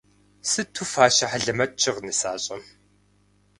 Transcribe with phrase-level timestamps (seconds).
[0.49, 2.63] Сыту фащэ хьэлэмэт щыгъ нысащӏэм.